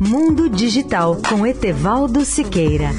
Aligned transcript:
Mundo 0.00 0.48
Digital 0.48 1.16
com 1.28 1.46
Etevaldo 1.46 2.24
Siqueira. 2.24 2.90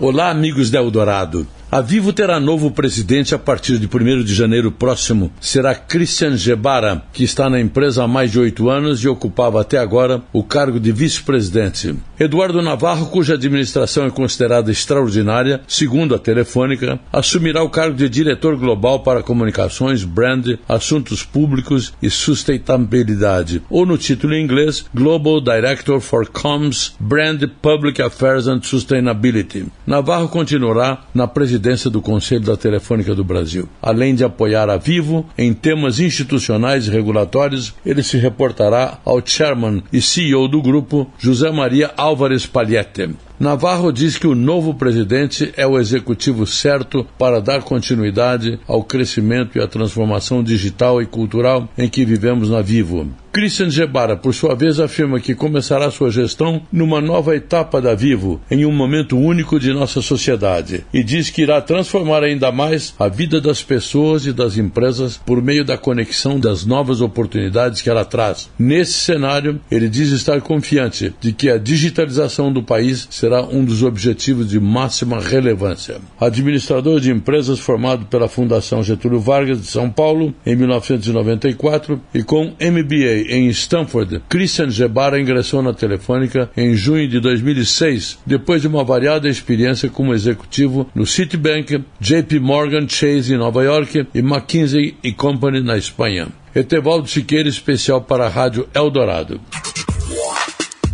Olá, 0.00 0.30
amigos 0.30 0.70
da 0.70 0.80
Eldorado. 0.80 1.46
A 1.74 1.80
Vivo 1.80 2.12
terá 2.12 2.38
novo 2.38 2.70
presidente 2.70 3.34
a 3.34 3.38
partir 3.38 3.78
de 3.78 3.88
1 3.88 4.22
de 4.22 4.32
janeiro 4.32 4.70
próximo. 4.70 5.32
Será 5.40 5.74
Christian 5.74 6.36
Gebara, 6.36 7.02
que 7.12 7.24
está 7.24 7.50
na 7.50 7.60
empresa 7.60 8.04
há 8.04 8.06
mais 8.06 8.30
de 8.30 8.38
oito 8.38 8.70
anos 8.70 9.02
e 9.02 9.08
ocupava 9.08 9.60
até 9.60 9.78
agora 9.78 10.22
o 10.32 10.44
cargo 10.44 10.78
de 10.78 10.92
vice-presidente. 10.92 11.96
Eduardo 12.18 12.62
Navarro, 12.62 13.06
cuja 13.06 13.34
administração 13.34 14.06
é 14.06 14.10
considerada 14.10 14.70
extraordinária, 14.70 15.60
segundo 15.66 16.14
a 16.14 16.18
Telefônica, 16.18 17.00
assumirá 17.12 17.62
o 17.62 17.68
cargo 17.68 17.96
de 17.96 18.08
diretor 18.08 18.56
global 18.56 19.00
para 19.00 19.22
comunicações, 19.22 20.04
brand, 20.04 20.46
assuntos 20.68 21.24
públicos 21.24 21.92
e 22.00 22.08
sustentabilidade, 22.08 23.62
ou 23.68 23.84
no 23.84 23.98
título 23.98 24.32
em 24.34 24.44
inglês, 24.44 24.84
Global 24.94 25.40
Director 25.40 26.00
for 26.00 26.28
Comms, 26.28 26.94
Brand, 27.00 27.42
Public 27.60 28.00
Affairs 28.00 28.46
and 28.46 28.62
Sustainability. 28.62 29.66
Navarro 29.84 30.28
continuará 30.28 31.04
na 31.12 31.26
presidência 31.26 31.90
do 31.90 32.00
Conselho 32.00 32.44
da 32.44 32.56
Telefônica 32.56 33.12
do 33.12 33.24
Brasil. 33.24 33.68
Além 33.82 34.14
de 34.14 34.22
apoiar 34.22 34.70
a 34.70 34.76
Vivo 34.76 35.26
em 35.36 35.52
temas 35.52 35.98
institucionais 35.98 36.86
e 36.86 36.90
regulatórios, 36.90 37.74
ele 37.84 38.04
se 38.04 38.16
reportará 38.18 38.98
ao 39.04 39.20
chairman 39.24 39.82
e 39.92 40.00
CEO 40.00 40.46
do 40.46 40.62
grupo, 40.62 41.10
José 41.18 41.50
Maria 41.50 41.92
Álvares 42.04 42.46
Palhete. 42.46 43.14
Navarro 43.38 43.90
diz 43.92 44.16
que 44.16 44.28
o 44.28 44.34
novo 44.34 44.74
presidente 44.74 45.52
é 45.56 45.66
o 45.66 45.76
executivo 45.78 46.46
certo 46.46 47.04
para 47.18 47.40
dar 47.40 47.62
continuidade 47.62 48.60
ao 48.66 48.84
crescimento 48.84 49.58
e 49.58 49.60
à 49.60 49.66
transformação 49.66 50.42
digital 50.42 51.02
e 51.02 51.06
cultural 51.06 51.68
em 51.76 51.88
que 51.88 52.04
vivemos 52.04 52.48
na 52.48 52.62
Vivo. 52.62 53.08
Christian 53.34 53.68
Gebara, 53.68 54.16
por 54.16 54.32
sua 54.32 54.54
vez, 54.54 54.78
afirma 54.78 55.18
que 55.18 55.34
começará 55.34 55.90
sua 55.90 56.08
gestão 56.08 56.62
numa 56.70 57.00
nova 57.00 57.34
etapa 57.34 57.80
da 57.80 57.92
Vivo, 57.92 58.40
em 58.48 58.64
um 58.64 58.70
momento 58.70 59.18
único 59.18 59.58
de 59.58 59.72
nossa 59.72 60.00
sociedade, 60.00 60.86
e 60.94 61.02
diz 61.02 61.30
que 61.30 61.42
irá 61.42 61.60
transformar 61.60 62.22
ainda 62.22 62.52
mais 62.52 62.94
a 62.96 63.08
vida 63.08 63.40
das 63.40 63.60
pessoas 63.60 64.24
e 64.24 64.32
das 64.32 64.56
empresas 64.56 65.16
por 65.16 65.42
meio 65.42 65.64
da 65.64 65.76
conexão 65.76 66.38
das 66.38 66.64
novas 66.64 67.00
oportunidades 67.00 67.82
que 67.82 67.90
ela 67.90 68.04
traz. 68.04 68.48
Nesse 68.56 68.92
cenário, 68.92 69.60
ele 69.68 69.88
diz 69.88 70.12
estar 70.12 70.40
confiante 70.40 71.12
de 71.20 71.32
que 71.32 71.50
a 71.50 71.58
digitalização 71.58 72.52
do 72.52 72.62
país 72.62 73.08
será 73.24 73.42
um 73.42 73.64
dos 73.64 73.82
objetivos 73.82 74.50
de 74.50 74.60
máxima 74.60 75.18
relevância. 75.18 75.96
Administrador 76.20 77.00
de 77.00 77.10
empresas 77.10 77.58
formado 77.58 78.04
pela 78.04 78.28
Fundação 78.28 78.82
Getúlio 78.82 79.18
Vargas 79.18 79.62
de 79.62 79.66
São 79.66 79.90
Paulo 79.90 80.34
em 80.44 80.54
1994 80.54 81.98
e 82.12 82.22
com 82.22 82.52
MBA 82.60 83.32
em 83.34 83.48
Stanford, 83.48 84.20
Christian 84.28 84.68
Gebara 84.68 85.18
ingressou 85.18 85.62
na 85.62 85.72
Telefônica 85.72 86.50
em 86.54 86.74
junho 86.74 87.08
de 87.08 87.18
2006, 87.18 88.18
depois 88.26 88.60
de 88.60 88.68
uma 88.68 88.84
variada 88.84 89.26
experiência 89.26 89.88
como 89.88 90.12
executivo 90.12 90.86
no 90.94 91.06
Citibank, 91.06 91.82
JP 91.98 92.38
Morgan 92.40 92.86
Chase 92.86 93.32
em 93.32 93.38
Nova 93.38 93.64
York 93.64 94.06
e 94.14 94.18
McKinsey 94.18 94.94
Company 95.16 95.62
na 95.62 95.78
Espanha. 95.78 96.28
Etevaldo 96.54 97.08
Siqueira, 97.08 97.48
especial 97.48 98.02
para 98.02 98.26
a 98.26 98.28
Rádio 98.28 98.68
Eldorado. 98.74 99.40